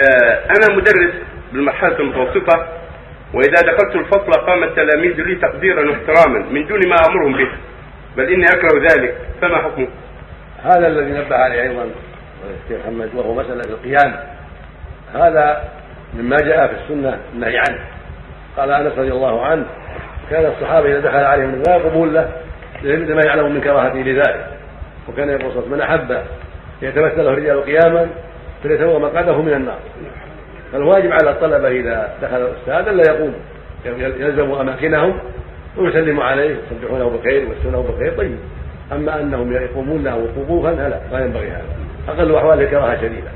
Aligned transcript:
آه، 0.00 0.44
أنا 0.44 0.76
مدرس 0.76 1.14
بالمرحلة 1.52 1.98
المتوسطة 2.00 2.68
وإذا 3.34 3.62
دخلت 3.62 3.96
الفصل 3.96 4.32
قام 4.46 4.64
التلاميذ 4.64 5.20
لي 5.20 5.34
تقديرا 5.34 5.90
واحتراما 5.90 6.38
من 6.50 6.66
دون 6.66 6.88
ما 6.88 6.96
أمرهم 7.08 7.32
به 7.32 7.48
بل 8.16 8.32
إني 8.32 8.44
أكره 8.44 8.80
ذلك. 8.80 9.16
فما 9.40 9.58
حكمه؟ 9.58 9.88
هذا 10.62 10.86
الذي 10.86 11.10
نبه 11.10 11.36
عليه 11.36 11.62
أيضا 11.62 11.90
الشيخ 12.64 12.86
محمد 12.86 13.14
وهو 13.14 13.34
مسألة 13.34 13.62
القيام. 13.70 14.16
هذا 15.14 15.68
مما 16.14 16.36
جاء 16.36 16.66
في 16.66 16.74
السنة 16.74 17.18
النهي 17.34 17.58
عنه. 17.58 17.78
قال 18.56 18.70
أنس 18.70 18.98
رضي 18.98 19.12
الله 19.12 19.46
عنه 19.46 19.66
كان 20.30 20.46
الصحابة 20.46 20.88
إذا 20.88 21.00
دخل 21.00 21.24
عليهم 21.24 21.62
لا 21.66 21.76
يقومون 21.76 22.12
له 22.12 22.32
لما 22.82 23.20
يعلم 23.26 23.54
من 23.54 23.60
كراهته 23.60 23.98
لذلك. 23.98 24.46
وكان 25.08 25.28
يقول 25.28 25.68
من 25.70 25.80
أحب 25.80 26.22
يتمثل 26.82 27.20
الرجال 27.20 27.64
قياما 27.64 28.08
فليتبوأ 28.62 28.98
مقعده 28.98 29.42
من 29.42 29.52
النار. 29.52 29.78
فالواجب 30.72 31.12
على 31.12 31.30
الطلبة 31.30 31.68
إذا 31.68 32.14
دخل 32.22 32.36
الأستاذ 32.36 32.88
الا 32.88 33.12
يقوم. 33.12 33.34
يلزموا 34.20 34.60
أماكنهم 34.60 35.18
ويسلموا 35.76 36.24
عليه 36.24 36.56
يسبحونه 36.56 37.08
بالخير 37.08 37.48
ويسلمونه 37.48 37.82
بالخير. 37.88 38.16
طيب. 38.16 38.36
أما 38.92 39.20
أنهم 39.20 39.52
يقومون 39.52 40.04
له 40.04 40.28
وقوفا 40.38 40.74
فلا 40.74 41.00
ما 41.12 41.20
ينبغي 41.20 41.50
هذا. 41.50 41.64
أقل 42.08 42.34
احواله 42.36 42.64
كراهه 42.64 42.96
شديده 42.96 43.30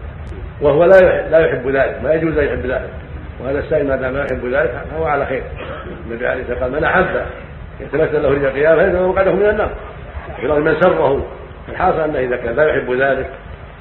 وهو 0.61 0.85
لا 0.85 1.29
لا 1.31 1.39
يحب 1.39 1.69
ذلك 1.69 2.01
ما 2.05 2.15
يجوز 2.15 2.39
أن 2.39 2.45
يحب 2.45 2.67
ذلك. 2.67 2.91
وهذا 3.41 3.59
السائل 3.59 3.89
ما 3.89 3.97
دام 3.97 4.13
لا 4.13 4.25
يحب 4.25 4.47
ذلك 4.47 4.85
فهو 4.91 5.05
على 5.05 5.27
خير. 5.27 5.43
النبي 6.07 6.27
عليه 6.27 6.43
الصلاة 6.43 6.63
والسلام 6.63 6.83
من 6.83 6.85
أحب 6.85 7.27
يتمثل 7.81 8.23
له 8.23 8.29
رجال 8.29 8.53
قيامه 8.53 8.77
فإنه 8.77 9.09
مقعده 9.09 9.33
من 9.33 9.47
النار. 9.47 9.71
من 10.43 10.77
سره. 10.81 11.27
الحاصل 11.69 12.01
انه 12.01 12.19
إذا 12.19 12.37
كان 12.37 12.57
لا 12.57 12.65
يحب 12.65 12.93
ذلك 12.93 13.31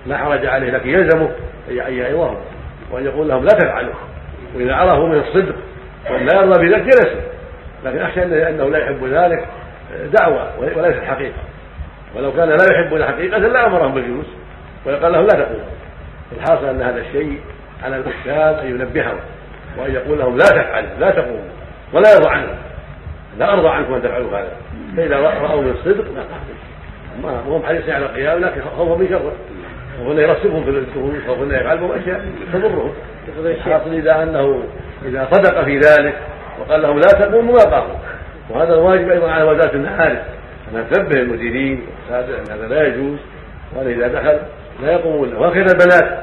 لا 0.07 0.17
حرج 0.17 0.45
عليه 0.45 0.71
لكن 0.71 0.89
يلزمه 0.89 1.29
ان 1.69 1.93
يعظهم 1.93 2.37
وأن 2.91 3.05
يقول 3.05 3.29
لهم 3.29 3.43
لا 3.43 3.49
تفعلوا. 3.49 3.93
وإذا 4.55 4.75
عرفوا 4.75 5.07
من 5.07 5.19
الصدق 5.19 5.55
وأن 6.09 6.25
لا 6.25 6.41
يرضى 6.41 6.67
بذلك 6.67 6.83
جلسوا. 6.83 7.21
لكن 7.85 8.01
اخشى 8.01 8.49
انه 8.49 8.69
لا 8.69 8.77
يحب 8.77 9.05
ذلك 9.05 9.47
دعوة 10.19 10.59
وليست 10.59 11.03
حقيقه 11.03 11.39
ولو 12.15 12.31
كان 12.31 12.49
لا 12.49 12.65
يحب 12.71 13.01
حقيقه 13.01 13.37
لا 13.37 13.67
أمرهم 13.67 13.93
بالجلوس. 13.93 14.25
ويقال 14.85 15.11
لهم 15.11 15.23
لا 15.23 15.43
تقوموا 15.43 15.65
الحاصل 16.37 16.65
أن 16.65 16.81
هذا 16.81 16.99
الشيء 16.99 17.39
على 17.83 17.97
الأستاذ 17.97 18.65
أن 18.65 18.69
ينبههم 18.69 19.17
وأن 19.77 19.93
يقول 19.93 20.19
لهم 20.19 20.37
لا 20.37 20.45
تفعلوا 20.45 20.89
لا 20.99 21.11
تقوموا 21.11 21.49
ولا 21.93 22.13
يرضى 22.15 22.29
عنهم. 22.29 22.55
لا 23.37 23.53
أرضى 23.53 23.67
عنكم 23.67 23.93
أن 23.93 24.01
تفعلوا 24.01 24.29
هذا. 24.29 24.51
فإذا 24.97 25.19
رأوا 25.19 25.61
من 25.61 25.71
الصدق 25.71 26.05
ما 27.23 27.39
هم 27.47 27.63
حريصين 27.65 27.93
على 27.93 28.05
القيام 28.05 28.39
لكن 28.39 28.61
خوفا 28.77 28.95
من 29.01 29.07
شره 29.09 29.33
وهنا 30.01 30.21
يرسبهم 30.21 30.63
في 30.63 30.69
الدخول 30.69 31.29
وهنا 31.29 31.61
يفعل 31.61 31.77
بهم 31.77 31.91
أشياء 31.91 32.25
تضرهم. 32.53 32.93
الحاصل 33.45 33.93
إذا 33.93 34.23
أنه 34.23 34.63
إذا 35.05 35.27
صدق 35.31 35.63
في 35.63 35.79
ذلك 35.79 36.15
وقال 36.59 36.81
لهم 36.81 36.95
لا 36.95 37.07
تقوموا 37.07 37.53
ما 37.53 37.63
قاموا 37.63 37.95
وهذا 38.49 38.73
الواجب 38.73 39.09
أيضا 39.09 39.31
على 39.31 39.43
وزارة 39.43 39.75
المعارف 39.75 40.19
أن 40.75 40.85
تنبه 40.91 41.19
المديرين 41.21 41.81
أن 42.09 42.15
هذا 42.51 42.67
لا 42.67 42.87
يجوز 42.87 43.19
وأن 43.75 43.87
إذا 43.87 44.07
دخل 44.07 44.39
لا 44.83 44.91
يقومون 44.91 45.29
له. 45.29 45.39
وهكذا 45.39 45.65
البنات 45.73 46.19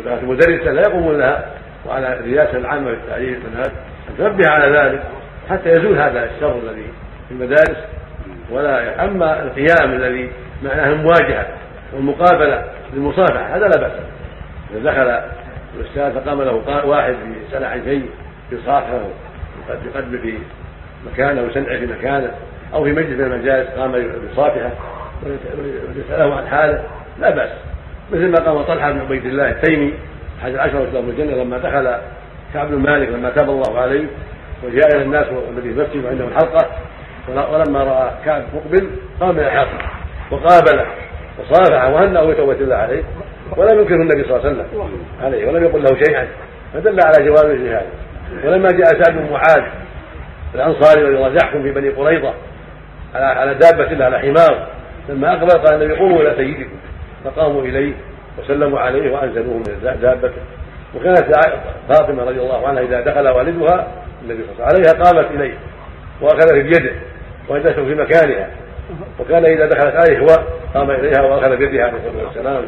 إذا 0.00 0.20
المدرسة 0.22 0.72
لا 0.72 0.80
يقومون 0.80 1.18
لها 1.18 1.44
وعلى 1.86 2.12
الرئاسه 2.12 2.58
العامه 2.58 2.90
للتعليم 2.90 3.34
البنات 3.34 3.72
أن 4.10 4.18
تنبه 4.18 4.48
على 4.48 4.78
ذلك 4.78 5.02
حتى 5.50 5.68
يزول 5.68 5.98
هذا 5.98 6.24
الشر 6.24 6.58
الذي 6.58 6.86
في 7.28 7.34
المدارس. 7.34 7.76
ولا 8.50 9.04
أما 9.04 9.42
القيام 9.42 9.92
الذي 9.92 10.30
معناه 10.62 10.88
المواجهه 10.88 11.46
والمقابلة 11.94 12.64
للمصافحة 12.94 13.56
هذا 13.56 13.68
لا 13.68 13.80
بأس. 13.80 13.92
إذا 14.74 14.90
دخل 14.90 15.20
الأستاذ 15.78 16.20
فقام 16.20 16.42
له 16.42 16.62
واحد 16.86 17.16
عن 17.54 17.82
شيء 17.84 18.10
يصافحه 18.52 19.00
يقدم 19.68 20.18
في 20.18 20.38
مكانه 21.12 21.42
ويسمع 21.42 21.78
في 21.78 21.86
مكانه 21.86 22.30
أو 22.74 22.84
في 22.84 22.92
مجلس 22.92 23.18
من 23.18 23.32
المجالس 23.32 23.68
قام 23.68 23.94
يصافحه 24.32 24.70
ويساله 25.26 26.34
عن 26.36 26.46
حاله 26.46 26.84
لا 27.20 27.30
بأس. 27.30 27.50
مثل 28.12 28.30
ما 28.30 28.38
قام 28.38 28.62
طلحة 28.62 28.92
بن 28.92 29.00
عبيد 29.00 29.26
الله 29.26 29.50
التيمي 29.50 29.94
احد 30.42 30.54
العشره 30.54 30.88
اسلام 30.88 31.08
الجنة 31.08 31.32
لما 31.32 31.58
دخل 31.58 31.96
كعب 32.54 32.68
بن 32.68 32.78
مالك 32.78 33.08
لما 33.08 33.30
تاب 33.30 33.50
الله 33.50 33.80
عليه 33.80 34.06
وجاء 34.64 34.96
إلى 34.96 35.02
الناس 35.02 35.26
والذي 35.28 35.68
يمثل 35.68 36.06
عنده 36.06 36.24
الحلقة 36.24 36.66
ولما 37.28 37.84
رأى 37.84 38.10
كعب 38.24 38.42
مقبل 38.54 38.90
قام 39.20 39.30
إلى 39.30 39.46
الحلقة 39.46 39.78
وقابله. 40.30 40.86
وصافحه 41.40 41.94
وهنأه 41.94 42.24
بتوبة 42.24 42.52
الله 42.52 42.76
عليه 42.76 43.02
ولم 43.56 43.78
ينكره 43.78 43.94
النبي 43.94 44.24
صلى 44.24 44.36
الله 44.36 44.48
عليه 44.48 44.50
وسلم 44.50 44.88
عليه 45.22 45.46
ولم 45.48 45.64
يقل 45.64 45.82
له 45.82 46.04
شيئا. 46.04 46.28
فدل 46.74 46.98
على 47.04 47.26
جواز 47.26 47.44
الجهاد. 47.44 47.86
ولما 48.44 48.68
جاء 48.68 49.02
سعد 49.02 49.16
بن 49.16 49.30
معاذ 49.30 49.62
الأنصاري 50.54 51.02
رضي 51.02 51.16
الله 51.16 51.34
يحكم 51.42 51.62
في 51.62 51.72
بني 51.72 51.88
قريظة 51.88 52.34
على 53.14 53.24
على 53.24 53.54
دابة 53.54 54.04
على 54.04 54.18
حمار 54.18 54.66
لما 55.08 55.32
أقبل 55.32 55.50
قال 55.50 55.82
النبي 55.82 55.98
قوموا 55.98 56.20
إلى 56.22 56.34
سيدكم. 56.36 56.76
فقاموا 57.24 57.62
إليه 57.62 57.92
وسلموا 58.38 58.80
عليه 58.80 59.12
وأنزلوه 59.12 59.56
من 59.56 59.98
دابته. 60.02 60.42
وكانت 60.94 61.34
فاطمة 61.88 62.24
رضي 62.24 62.40
الله 62.40 62.68
عنها 62.68 62.82
إذا 62.82 63.00
دخل 63.00 63.28
والدها 63.28 63.88
النبي 64.22 64.42
صلى 64.42 64.52
الله 64.52 64.64
عليه 64.64 64.80
وسلم 64.80 64.94
عليها 64.94 65.04
قامت 65.04 65.30
إليه 65.30 65.54
وأخذت 66.20 66.52
بيده 66.52 66.92
وجلسوا 67.48 67.84
في 67.84 67.94
مكانها. 67.94 68.50
وكان 69.20 69.44
إذا 69.44 69.66
دخلت 69.66 69.94
عليه 69.94 70.18
هو 70.18 70.26
قام 70.74 70.90
إليها 70.90 71.22
وأخذ 71.22 71.56
بيدها 71.56 71.84
عليه 71.84 71.98
الصلاة 71.98 72.56
والسلام. 72.56 72.64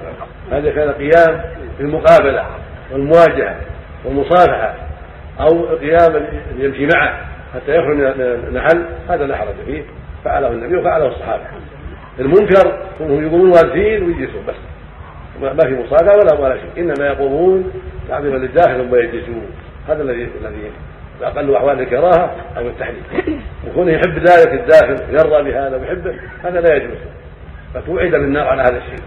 هذا 0.52 0.70
كان 0.70 0.92
قيام 0.92 1.40
بالمقابلة 1.78 2.46
والمواجهة 2.92 3.56
والمصافحة 4.04 4.74
أو 5.40 5.76
قيام 5.76 6.26
يمشي 6.58 6.86
معه 6.94 7.20
حتى 7.54 7.72
يخرج 7.72 7.96
من 7.96 8.20
المحل. 8.48 8.84
هذا 9.08 9.26
لا 9.26 9.36
حرج 9.36 9.54
فيه. 9.66 9.82
فعله 10.24 10.48
النبي 10.48 10.76
وفعله 10.76 11.06
الصحابة. 11.06 11.44
المنكر 12.18 12.78
هم 13.00 13.26
يقومون 13.26 13.48
واقفين 13.50 14.02
ويجلسون 14.02 14.42
بس. 14.48 14.54
ما 15.40 15.66
في 15.66 15.74
مصافحة 15.74 16.18
ولا 16.18 16.40
ولا 16.40 16.56
شيء. 16.56 16.84
إنما 16.84 17.06
يقومون 17.06 17.72
تعظيما 18.08 18.36
للداخل 18.36 18.88
ثم 18.88 18.94
يجلسون. 18.94 19.46
هذا 19.88 20.02
الذي 20.02 20.28
الذي 20.40 20.70
أقل 21.22 21.56
أحوال 21.56 21.80
الكراهة 21.80 22.36
أو 22.56 22.66
التحريم. 22.66 23.02
وكونه 23.68 23.92
يحب 23.92 24.18
ذلك 24.18 24.52
الداخل 24.52 24.96
يرضى 25.10 25.50
بهذا 25.50 25.76
ويحبه 25.76 26.14
هذا 26.44 26.60
لا 26.60 26.76
يجوز. 26.76 26.98
فتوعد 27.74 28.10
بالنار 28.10 28.46
على 28.46 28.62
هذا 28.62 28.76
الشيء. 28.76 29.06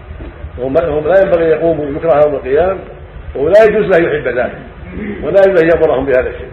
وهم 0.58 0.74
لا 1.06 1.20
ينبغي 1.24 1.44
أن 1.44 1.50
يقوموا 1.50 1.84
يكره 1.84 2.20
يوم 2.24 2.34
القيامة 2.34 2.78
ولا 3.34 3.64
يجوز 3.68 3.86
له 3.86 4.08
يحب 4.08 4.28
ذلك 4.28 4.58
ولا 5.22 5.40
يجوز 5.46 5.62
أن 5.62 5.68
يأمرهم 5.68 6.06
بهذا 6.06 6.28
الشيء. 6.30 6.50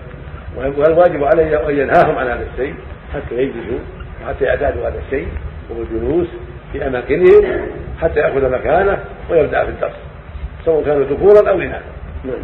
والواجب 0.57 1.23
عليه 1.23 1.69
أن 1.69 1.77
ينهاهم 1.77 2.17
عن 2.17 2.27
هذا 2.27 2.47
الشيء 2.53 2.75
حتى 3.13 3.35
يجلسوا 3.35 3.79
وحتى 4.23 4.45
يعتادوا 4.45 4.87
هذا 4.87 4.99
الشيء 5.05 5.27
وهو 5.69 5.81
الجلوس 5.81 6.27
في 6.73 6.87
أماكنهم 6.87 7.67
حتى 8.01 8.19
يأخذ 8.19 8.51
مكانه 8.51 8.99
ويبدأ 9.29 9.63
في 9.63 9.69
الدرس 9.69 9.95
سواء 10.65 10.83
كانوا 10.83 11.03
ذكورا 11.05 11.49
أو 11.49 11.61
إناثا. 11.61 11.83
نعم. 12.25 12.35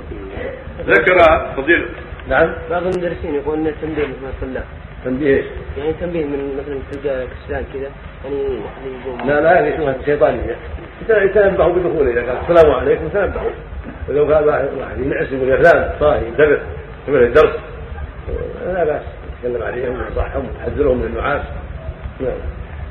ذكر 0.88 1.18
فضيلة. 1.58 1.86
نعم. 2.30 2.54
بعض 2.70 2.82
المدرسين 2.82 3.36
يقول 3.36 3.60
ان 3.60 3.68
التنبيه 3.68 4.04
مثل 4.04 4.28
الطلاب 4.44 4.64
تنبيه. 5.06 5.38
إيش؟ 5.38 5.46
يعني 5.78 5.94
تنبيه 6.02 6.26
من 6.26 6.58
مثلا 6.58 6.80
تلقى 6.92 7.28
كسلان 7.28 7.66
كذا 7.74 7.90
يعني 8.26 8.60
يقوم 9.06 9.30
لا 9.30 9.42
لا 9.42 9.60
هذه 9.60 9.78
شبهه 9.78 9.96
شيطانيه 10.06 10.56
يتنبهوا 11.10 11.74
بدخوله 11.74 12.12
إذا 12.12 12.22
قال 12.22 12.38
السلام 12.52 12.72
عليكم 12.72 13.08
تنبهوا 13.08 13.52
ولو 14.10 14.34
قال 14.34 14.48
واحد 14.48 15.00
ينعس 15.00 15.32
يقول 15.32 15.50
يا 15.50 15.58
فلان 15.58 15.90
صاحي 16.00 16.28
انتبه. 16.28 16.60
انتبه 17.08 17.20
للدرس 17.20 17.56
لا 18.66 18.84
بأس. 18.84 19.02
يتكلم 19.44 19.64
عليهم 19.64 20.00
وينصحهم 20.00 20.48
ويحذرهم 20.48 20.98
من 20.98 21.06
النعاس. 21.06 21.42
نعم. 22.20 22.38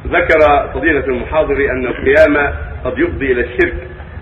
ذكر 0.06 0.68
فضيلة 0.74 1.04
المحاضر 1.04 1.54
أن 1.54 1.86
القيامة 1.86 2.54
قد 2.84 2.98
يفضي 2.98 3.32
إلى 3.32 3.40
الشرك. 3.40 3.74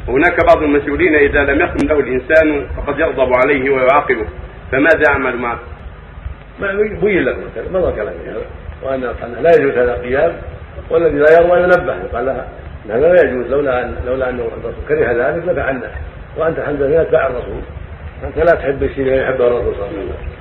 وهناك 0.09 0.45
بعض 0.47 0.63
المسؤولين 0.63 1.15
إذا 1.15 1.45
لم 1.45 1.61
يقم 1.61 1.89
له 1.89 2.01
الإنسان 2.01 2.67
فقد 2.77 2.99
يغضب 2.99 3.33
عليه 3.35 3.71
ويعاقبه. 3.71 4.27
فماذا 4.73 5.03
يعمل 5.11 5.37
معه؟ 5.37 5.59
ما 6.61 6.73
بين 7.03 7.25
لكم 7.25 7.41
مضى 7.73 7.93
كلامي 7.93 8.19
هذا 8.27 8.43
وان 8.83 9.01
لا 9.43 9.51
يجوز 9.57 9.73
هذا 9.79 9.95
القيام 9.95 10.33
والذي 10.91 11.19
لا 11.19 11.33
يرضى 11.33 11.63
ينبه. 11.63 11.97
قال 12.13 12.27
لها 12.27 12.49
هذا 12.91 13.13
لا 13.13 13.23
يجوز 13.23 13.47
لولا 13.47 13.83
ان 13.83 13.97
لولا 14.07 14.31
أنه 14.31 14.43
الرسول 14.43 14.73
كره 14.89 15.13
ذلك 15.13 15.49
لفعلنا 15.49 15.91
وأنت 16.37 16.59
الحمد 16.59 16.83
لله 16.83 17.03
تبع 17.03 17.27
الرسول. 17.27 17.61
أنت 18.25 18.39
لا 18.39 18.53
تحب 18.57 18.83
الشيء 18.83 19.05
اللي 19.05 19.23
يحبه 19.23 19.47
الرسول 19.47 19.75
صلى 19.75 19.89
الله 19.89 19.99
عليه 19.99 20.05
وسلم. 20.05 20.40